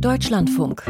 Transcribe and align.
Deutschlandfunk. 0.00 0.82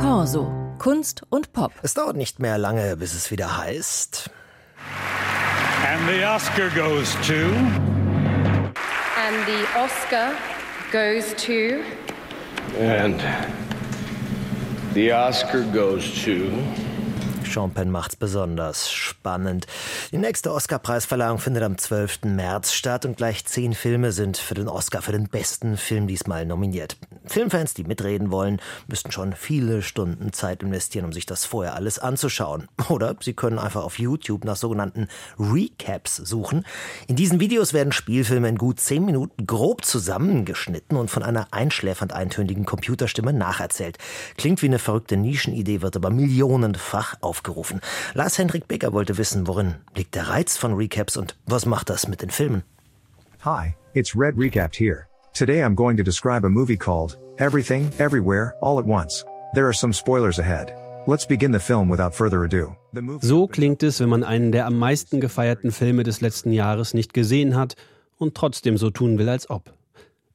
Corso. 0.00 0.52
Kunst 0.78 1.22
und 1.30 1.52
Pop. 1.52 1.72
Es 1.82 1.94
dauert 1.94 2.16
nicht 2.16 2.40
mehr 2.40 2.58
lange, 2.58 2.96
bis 2.96 3.14
es 3.14 3.30
wieder 3.30 3.56
heißt. 3.56 4.30
And 5.88 6.00
the 6.08 6.24
Oscar 6.24 6.68
goes 6.70 7.12
to. 7.26 7.34
And 9.16 9.46
the 9.46 9.78
Oscar 9.78 10.32
goes 10.90 11.34
to. 11.36 11.82
And 12.82 13.22
the 14.94 15.12
Oscar 15.12 15.62
goes 15.72 16.04
to. 16.24 16.50
Sean 17.44 17.72
Penn 17.72 17.90
macht's 17.90 18.16
besonders 18.16 18.90
spannend. 18.90 19.66
Die 20.12 20.18
nächste 20.18 20.52
Oscar-Preisverleihung 20.52 21.38
findet 21.38 21.62
am 21.62 21.78
12. 21.78 22.24
März 22.24 22.72
statt 22.72 23.06
und 23.06 23.16
gleich 23.16 23.46
zehn 23.46 23.72
Filme 23.72 24.12
sind 24.12 24.36
für 24.36 24.54
den 24.54 24.68
Oscar 24.68 25.00
für 25.00 25.12
den 25.12 25.28
besten 25.28 25.76
Film 25.76 26.06
diesmal 26.06 26.44
nominiert. 26.44 26.96
Filmfans, 27.28 27.74
die 27.74 27.84
mitreden 27.84 28.30
wollen, 28.30 28.60
müssten 28.86 29.12
schon 29.12 29.32
viele 29.32 29.82
Stunden 29.82 30.32
Zeit 30.32 30.62
investieren, 30.62 31.06
um 31.06 31.12
sich 31.12 31.26
das 31.26 31.44
vorher 31.44 31.74
alles 31.74 31.98
anzuschauen. 31.98 32.68
Oder 32.88 33.16
sie 33.20 33.34
können 33.34 33.58
einfach 33.58 33.84
auf 33.84 33.98
YouTube 33.98 34.44
nach 34.44 34.56
sogenannten 34.56 35.08
Recaps 35.38 36.16
suchen. 36.16 36.64
In 37.06 37.16
diesen 37.16 37.40
Videos 37.40 37.72
werden 37.72 37.92
Spielfilme 37.92 38.48
in 38.48 38.58
gut 38.58 38.80
zehn 38.80 39.04
Minuten 39.04 39.46
grob 39.46 39.84
zusammengeschnitten 39.84 40.96
und 40.96 41.10
von 41.10 41.22
einer 41.22 41.48
einschläfernd 41.52 42.12
eintönigen 42.12 42.64
Computerstimme 42.64 43.32
nacherzählt. 43.32 43.98
Klingt 44.36 44.62
wie 44.62 44.66
eine 44.66 44.78
verrückte 44.78 45.16
Nischenidee, 45.16 45.82
wird 45.82 45.96
aber 45.96 46.10
millionenfach 46.10 47.16
aufgerufen. 47.20 47.80
Lars 48.14 48.38
Hendrik 48.38 48.68
Becker 48.68 48.92
wollte 48.92 49.18
wissen, 49.18 49.46
worin 49.46 49.74
liegt 49.94 50.14
der 50.14 50.28
Reiz 50.28 50.56
von 50.56 50.74
Recaps 50.74 51.16
und 51.16 51.36
was 51.46 51.66
macht 51.66 51.90
das 51.90 52.08
mit 52.08 52.22
den 52.22 52.30
Filmen? 52.30 52.62
Hi, 53.44 53.74
it's 53.94 54.16
Red 54.16 54.34
Recapped 54.36 54.76
here. 54.76 55.06
Today 55.36 55.62
I'm 55.62 55.74
going 55.74 55.98
to 55.98 56.02
describe 56.02 56.46
a 56.46 56.48
movie 56.48 56.78
called 56.78 57.18
Everything, 57.36 57.90
Everywhere, 57.98 58.54
All 58.62 58.78
at 58.78 58.86
Once. 58.86 59.22
There 59.52 59.68
are 59.68 59.74
some 59.74 59.92
spoilers 59.92 60.38
ahead. 60.38 60.72
Let's 61.06 61.26
begin 61.26 61.52
the 61.52 61.60
film 61.60 61.90
without 61.90 62.14
further 62.14 62.42
ado. 62.44 62.74
So 63.20 63.46
klingt 63.46 63.82
es, 63.82 64.00
wenn 64.00 64.08
man 64.08 64.24
einen 64.24 64.50
der 64.50 64.64
am 64.64 64.78
meisten 64.78 65.20
gefeierten 65.20 65.72
Filme 65.72 66.04
des 66.04 66.22
letzten 66.22 66.52
Jahres 66.52 66.94
nicht 66.94 67.12
gesehen 67.12 67.54
hat 67.54 67.76
und 68.16 68.34
trotzdem 68.34 68.78
so 68.78 68.88
tun 68.88 69.18
will, 69.18 69.28
als 69.28 69.50
ob. 69.50 69.74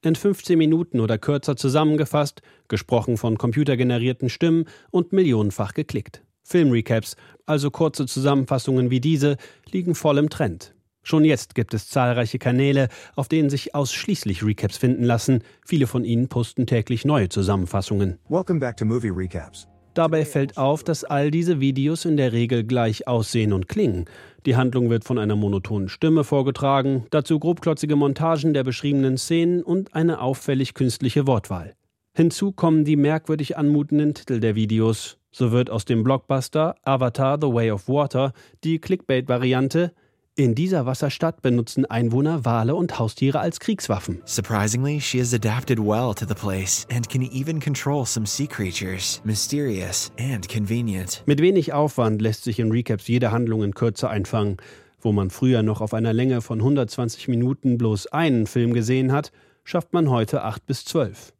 In 0.03 0.13
15 0.13 0.55
Minuten 0.55 0.99
oder 0.99 1.17
kürzer 1.17 1.55
zusammengefasst, 1.55 2.43
gesprochen 2.67 3.17
von 3.17 3.39
computergenerierten 3.39 4.29
Stimmen 4.29 4.65
und 4.91 5.13
millionenfach 5.13 5.73
geklickt. 5.73 6.21
Filmrecaps, 6.43 7.15
also 7.47 7.71
kurze 7.71 8.05
Zusammenfassungen 8.05 8.91
wie 8.91 8.99
diese, 8.99 9.37
liegen 9.71 9.95
voll 9.95 10.19
im 10.19 10.29
Trend. 10.29 10.75
Schon 11.03 11.25
jetzt 11.25 11.55
gibt 11.55 11.73
es 11.73 11.89
zahlreiche 11.89 12.37
Kanäle, 12.37 12.87
auf 13.15 13.27
denen 13.27 13.49
sich 13.49 13.73
ausschließlich 13.73 14.45
Recaps 14.45 14.77
finden 14.77 15.03
lassen. 15.03 15.43
Viele 15.65 15.87
von 15.87 16.05
ihnen 16.05 16.27
posten 16.27 16.67
täglich 16.67 17.05
neue 17.05 17.29
Zusammenfassungen. 17.29 18.19
Welcome 18.29 18.59
back 18.59 18.77
to 18.77 18.85
Movie 18.85 19.09
Recaps. 19.09 19.67
Dabei 19.93 20.23
fällt 20.23 20.57
auf, 20.57 20.83
dass 20.83 21.03
all 21.03 21.31
diese 21.31 21.59
Videos 21.59 22.05
in 22.05 22.15
der 22.15 22.31
Regel 22.31 22.63
gleich 22.63 23.07
aussehen 23.07 23.51
und 23.51 23.67
klingen. 23.67 24.05
Die 24.45 24.55
Handlung 24.55 24.89
wird 24.89 25.03
von 25.03 25.17
einer 25.17 25.35
monotonen 25.35 25.89
Stimme 25.89 26.23
vorgetragen, 26.23 27.05
dazu 27.09 27.39
grobklotzige 27.39 27.97
Montagen 27.97 28.53
der 28.53 28.63
beschriebenen 28.63 29.17
Szenen 29.17 29.63
und 29.63 29.93
eine 29.93 30.21
auffällig 30.21 30.75
künstliche 30.75 31.27
Wortwahl. 31.27 31.75
Hinzu 32.15 32.51
kommen 32.51 32.85
die 32.85 32.95
merkwürdig 32.95 33.57
anmutenden 33.57 34.13
Titel 34.13 34.39
der 34.39 34.55
Videos. 34.55 35.17
So 35.31 35.51
wird 35.51 35.69
aus 35.69 35.85
dem 35.85 36.03
Blockbuster 36.03 36.75
Avatar 36.83 37.37
The 37.41 37.47
Way 37.47 37.71
of 37.71 37.87
Water 37.87 38.33
die 38.63 38.79
Clickbait-Variante 38.79 39.93
in 40.41 40.55
dieser 40.55 40.85
Wasserstadt 40.85 41.41
benutzen 41.41 41.85
Einwohner 41.85 42.45
Wale 42.45 42.75
und 42.75 42.99
Haustiere 42.99 43.39
als 43.39 43.59
Kriegswaffen. 43.59 44.21
Surprisingly, 44.25 44.99
she 44.99 45.19
has 45.19 45.33
adapted 45.33 45.79
well 45.79 46.13
to 46.13 46.25
the 46.25 46.33
place 46.33 46.85
and 46.91 47.07
can 47.09 47.21
even 47.21 47.59
control 47.59 48.05
some 48.05 48.25
sea 48.25 48.47
creatures, 48.47 49.21
mysterious 49.23 50.11
and 50.19 50.49
convenient. 50.49 51.23
Mit 51.25 51.41
wenig 51.41 51.73
Aufwand 51.73 52.21
lässt 52.21 52.43
sich 52.43 52.59
in 52.59 52.71
Recaps 52.71 53.07
jede 53.07 53.31
Handlung 53.31 53.63
in 53.63 53.73
Kürze 53.73 54.09
einfangen. 54.09 54.57
Wo 54.99 55.11
man 55.11 55.29
früher 55.29 55.63
noch 55.63 55.81
auf 55.81 55.93
einer 55.93 56.13
Länge 56.13 56.41
von 56.41 56.59
120 56.59 57.27
Minuten 57.27 57.77
bloß 57.77 58.07
einen 58.07 58.45
Film 58.47 58.73
gesehen 58.73 59.11
hat, 59.11 59.31
schafft 59.63 59.93
man 59.93 60.09
heute 60.09 60.43
8 60.43 60.65
bis 60.65 60.85
12. 60.85 61.33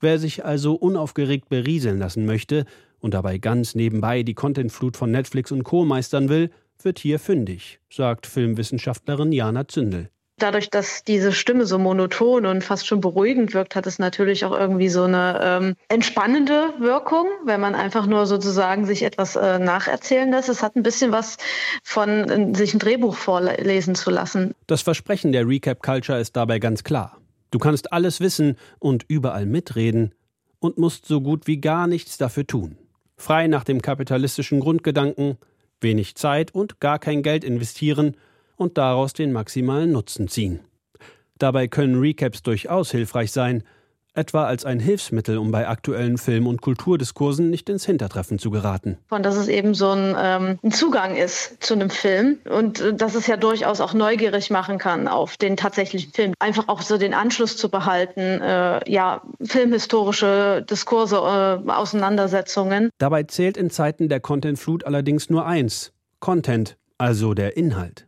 Wer 0.00 0.18
sich 0.18 0.44
also 0.44 0.74
unaufgeregt 0.74 1.48
berieseln 1.48 1.98
lassen 1.98 2.26
möchte 2.26 2.64
und 3.00 3.14
dabei 3.14 3.38
ganz 3.38 3.74
nebenbei 3.74 4.22
die 4.22 4.34
Contentflut 4.34 4.96
von 4.96 5.10
Netflix 5.10 5.52
und 5.52 5.64
Co. 5.64 5.84
meistern 5.84 6.28
will, 6.28 6.50
wird 6.82 6.98
hier 6.98 7.18
fündig, 7.18 7.80
sagt 7.90 8.26
Filmwissenschaftlerin 8.26 9.32
Jana 9.32 9.68
Zündel. 9.68 10.10
Dadurch, 10.38 10.68
dass 10.68 11.04
diese 11.04 11.32
Stimme 11.32 11.64
so 11.64 11.78
monoton 11.78 12.44
und 12.44 12.64
fast 12.64 12.88
schon 12.88 13.00
beruhigend 13.00 13.54
wirkt, 13.54 13.76
hat 13.76 13.86
es 13.86 14.00
natürlich 14.00 14.44
auch 14.44 14.50
irgendwie 14.50 14.88
so 14.88 15.04
eine 15.04 15.40
ähm, 15.40 15.76
entspannende 15.88 16.74
Wirkung, 16.80 17.26
wenn 17.44 17.60
man 17.60 17.76
einfach 17.76 18.06
nur 18.06 18.26
sozusagen 18.26 18.84
sich 18.84 19.04
etwas 19.04 19.36
äh, 19.36 19.60
nacherzählen 19.60 20.28
lässt. 20.30 20.48
Es 20.48 20.60
hat 20.60 20.74
ein 20.74 20.82
bisschen 20.82 21.12
was 21.12 21.36
von 21.84 22.10
äh, 22.10 22.56
sich 22.56 22.74
ein 22.74 22.80
Drehbuch 22.80 23.14
vorlesen 23.14 23.94
zu 23.94 24.10
lassen. 24.10 24.54
Das 24.66 24.82
Versprechen 24.82 25.30
der 25.30 25.46
Recap 25.46 25.82
Culture 25.82 26.18
ist 26.18 26.34
dabei 26.34 26.58
ganz 26.58 26.82
klar. 26.82 27.18
Du 27.52 27.60
kannst 27.60 27.92
alles 27.92 28.18
wissen 28.18 28.56
und 28.80 29.04
überall 29.06 29.46
mitreden 29.46 30.12
und 30.58 30.78
musst 30.78 31.06
so 31.06 31.20
gut 31.20 31.46
wie 31.46 31.60
gar 31.60 31.86
nichts 31.86 32.18
dafür 32.18 32.44
tun. 32.44 32.76
Frei 33.16 33.46
nach 33.46 33.62
dem 33.62 33.80
kapitalistischen 33.80 34.58
Grundgedanken, 34.58 35.38
wenig 35.84 36.16
Zeit 36.16 36.52
und 36.52 36.80
gar 36.80 36.98
kein 36.98 37.22
Geld 37.22 37.44
investieren 37.44 38.16
und 38.56 38.76
daraus 38.76 39.12
den 39.12 39.30
maximalen 39.30 39.92
Nutzen 39.92 40.26
ziehen. 40.26 40.58
Dabei 41.38 41.68
können 41.68 42.00
Recaps 42.00 42.42
durchaus 42.42 42.90
hilfreich 42.90 43.30
sein, 43.30 43.62
etwa 44.14 44.44
als 44.44 44.64
ein 44.64 44.78
Hilfsmittel, 44.78 45.38
um 45.38 45.50
bei 45.50 45.68
aktuellen 45.68 46.18
Film- 46.18 46.46
und 46.46 46.62
Kulturdiskursen 46.62 47.50
nicht 47.50 47.68
ins 47.68 47.84
Hintertreffen 47.84 48.38
zu 48.38 48.50
geraten. 48.50 48.96
Und 49.10 49.24
dass 49.24 49.36
es 49.36 49.48
eben 49.48 49.74
so 49.74 49.90
ein, 49.90 50.14
ähm, 50.18 50.58
ein 50.62 50.70
Zugang 50.70 51.16
ist 51.16 51.62
zu 51.62 51.74
einem 51.74 51.90
Film 51.90 52.38
und 52.48 52.80
äh, 52.80 52.94
dass 52.94 53.14
es 53.14 53.26
ja 53.26 53.36
durchaus 53.36 53.80
auch 53.80 53.92
neugierig 53.94 54.50
machen 54.50 54.78
kann 54.78 55.08
auf 55.08 55.36
den 55.36 55.56
tatsächlichen 55.56 56.12
Film. 56.12 56.34
Einfach 56.38 56.68
auch 56.68 56.82
so 56.82 56.96
den 56.96 57.14
Anschluss 57.14 57.56
zu 57.56 57.68
behalten, 57.68 58.20
äh, 58.20 58.90
ja, 58.90 59.22
filmhistorische 59.42 60.64
Diskurse, 60.68 61.16
äh, 61.16 61.70
Auseinandersetzungen. 61.70 62.90
Dabei 62.98 63.24
zählt 63.24 63.56
in 63.56 63.70
Zeiten 63.70 64.08
der 64.08 64.20
Contentflut 64.20 64.84
allerdings 64.86 65.28
nur 65.28 65.46
eins: 65.46 65.92
Content, 66.20 66.76
also 66.98 67.34
der 67.34 67.56
Inhalt. 67.56 68.06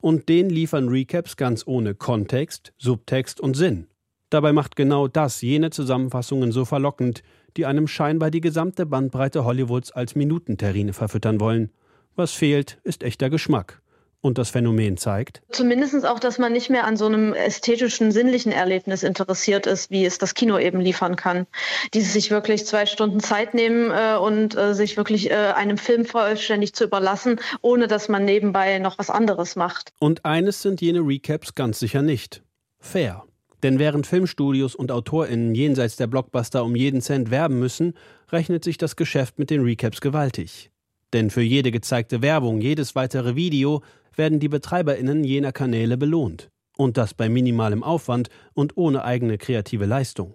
Und 0.00 0.28
den 0.28 0.48
liefern 0.48 0.88
Recaps 0.88 1.36
ganz 1.36 1.66
ohne 1.66 1.94
Kontext, 1.94 2.72
Subtext 2.78 3.40
und 3.40 3.54
Sinn. 3.54 3.89
Dabei 4.30 4.52
macht 4.52 4.76
genau 4.76 5.08
das 5.08 5.42
jene 5.42 5.70
Zusammenfassungen 5.70 6.52
so 6.52 6.64
verlockend, 6.64 7.22
die 7.56 7.66
einem 7.66 7.88
scheinbar 7.88 8.30
die 8.30 8.40
gesamte 8.40 8.86
Bandbreite 8.86 9.44
Hollywoods 9.44 9.90
als 9.90 10.14
Minutenterrine 10.14 10.92
verfüttern 10.92 11.40
wollen. 11.40 11.70
Was 12.14 12.32
fehlt, 12.32 12.78
ist 12.84 13.02
echter 13.02 13.28
Geschmack. 13.28 13.82
Und 14.22 14.36
das 14.36 14.50
Phänomen 14.50 14.98
zeigt? 14.98 15.40
Zumindest 15.50 16.04
auch, 16.04 16.18
dass 16.18 16.38
man 16.38 16.52
nicht 16.52 16.68
mehr 16.68 16.84
an 16.84 16.98
so 16.98 17.06
einem 17.06 17.32
ästhetischen, 17.32 18.12
sinnlichen 18.12 18.52
Erlebnis 18.52 19.02
interessiert 19.02 19.66
ist, 19.66 19.90
wie 19.90 20.04
es 20.04 20.18
das 20.18 20.34
Kino 20.34 20.58
eben 20.58 20.78
liefern 20.78 21.16
kann. 21.16 21.46
Dieses 21.94 22.12
sich 22.12 22.30
wirklich 22.30 22.66
zwei 22.66 22.84
Stunden 22.84 23.20
Zeit 23.20 23.54
nehmen 23.54 23.90
äh, 23.90 24.18
und 24.18 24.54
äh, 24.56 24.74
sich 24.74 24.98
wirklich 24.98 25.30
äh, 25.30 25.34
einem 25.34 25.78
Film 25.78 26.04
vollständig 26.04 26.74
zu 26.74 26.84
überlassen, 26.84 27.40
ohne 27.62 27.86
dass 27.88 28.10
man 28.10 28.26
nebenbei 28.26 28.78
noch 28.78 28.98
was 28.98 29.08
anderes 29.08 29.56
macht. 29.56 29.94
Und 30.00 30.26
eines 30.26 30.60
sind 30.60 30.82
jene 30.82 31.00
Recaps 31.00 31.54
ganz 31.54 31.80
sicher 31.80 32.02
nicht. 32.02 32.42
Fair. 32.78 33.24
Denn 33.62 33.78
während 33.78 34.06
Filmstudios 34.06 34.74
und 34.74 34.90
AutorInnen 34.90 35.54
jenseits 35.54 35.96
der 35.96 36.06
Blockbuster 36.06 36.64
um 36.64 36.74
jeden 36.76 37.00
Cent 37.00 37.30
werben 37.30 37.58
müssen, 37.58 37.94
rechnet 38.30 38.64
sich 38.64 38.78
das 38.78 38.96
Geschäft 38.96 39.38
mit 39.38 39.50
den 39.50 39.62
Recaps 39.62 40.00
gewaltig. 40.00 40.70
Denn 41.12 41.30
für 41.30 41.42
jede 41.42 41.70
gezeigte 41.70 42.22
Werbung, 42.22 42.60
jedes 42.60 42.94
weitere 42.94 43.36
Video 43.36 43.82
werden 44.14 44.40
die 44.40 44.48
BetreiberInnen 44.48 45.24
jener 45.24 45.52
Kanäle 45.52 45.96
belohnt. 45.96 46.50
Und 46.76 46.96
das 46.96 47.12
bei 47.12 47.28
minimalem 47.28 47.82
Aufwand 47.82 48.30
und 48.54 48.76
ohne 48.76 49.04
eigene 49.04 49.36
kreative 49.36 49.84
Leistung. 49.84 50.34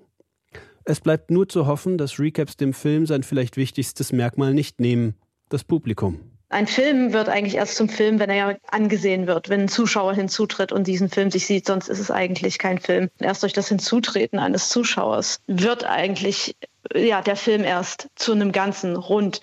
Es 0.84 1.02
bleibt 1.02 1.31
nur 1.31 1.50
zu 1.50 1.66
hoffen, 1.66 1.97
dass 1.97 2.19
Recaps 2.19 2.58
dem 2.58 2.73
Film 2.73 3.08
sein 3.08 3.23
vielleicht 3.23 3.58
wichtigstes 3.58 4.11
Merkmal 4.11 4.53
nicht 4.53 4.79
nehmen: 4.79 5.16
das 5.49 5.64
Publikum. 5.64 6.34
Ein 6.55 6.67
Film 6.67 7.11
wird 7.11 7.28
eigentlich 7.28 7.55
erst 7.55 7.75
zum 7.75 7.90
Film, 7.90 8.17
wenn 8.17 8.29
er 8.29 8.57
angesehen 8.72 9.28
wird, 9.28 9.49
wenn 9.49 9.63
ein 9.63 9.67
Zuschauer 9.67 10.13
hinzutritt 10.13 10.72
und 10.72 10.87
diesen 10.87 11.09
Film 11.09 11.29
sich 11.29 11.46
sieht, 11.47 11.67
sonst 11.67 11.90
ist 11.90 11.99
es 11.99 12.11
eigentlich 12.11 12.59
kein 12.59 12.79
Film. 12.79 13.09
Erst 13.19 13.43
durch 13.43 13.52
das 13.52 13.67
Hinzutreten 13.67 14.40
eines 14.40 14.69
Zuschauers 14.69 15.41
wird 15.47 15.84
eigentlich 15.84 16.55
ja, 16.96 17.22
der 17.22 17.35
Film 17.35 17.66
erst 17.66 18.07
zu 18.16 18.31
einem 18.31 18.53
ganzen 18.53 18.96
Rund, 18.96 19.41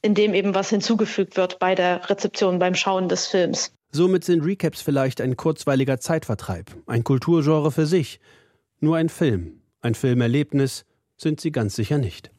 in 0.00 0.14
dem 0.14 0.32
eben 0.32 0.54
was 0.54 0.70
hinzugefügt 0.70 1.36
wird 1.36 1.58
bei 1.58 1.74
der 1.74 2.08
Rezeption, 2.08 2.58
beim 2.58 2.74
Schauen 2.74 3.10
des 3.10 3.26
Films. 3.26 3.74
Somit 3.92 4.24
sind 4.24 4.42
Recaps 4.42 4.80
vielleicht 4.80 5.20
ein 5.20 5.36
kurzweiliger 5.36 6.00
Zeitvertreib, 6.00 6.70
ein 6.86 7.04
Kulturgenre 7.04 7.72
für 7.72 7.84
sich. 7.84 8.20
Nur 8.80 8.96
ein 8.96 9.10
Film, 9.10 9.60
ein 9.82 9.94
Filmerlebnis 9.94 10.86
sind 11.18 11.42
sie 11.42 11.52
ganz 11.52 11.76
sicher 11.76 11.98
nicht. 11.98 12.30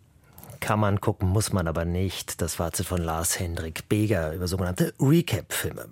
Kann 0.66 0.80
man 0.80 1.00
gucken, 1.00 1.30
muss 1.30 1.54
man 1.54 1.68
aber 1.68 1.86
nicht. 1.86 2.42
Das 2.42 2.56
Fazit 2.56 2.88
von 2.88 3.00
Lars 3.00 3.40
Hendrik 3.40 3.88
Beger 3.88 4.34
über 4.34 4.48
sogenannte 4.48 4.96
Recap-Filme. 5.00 5.90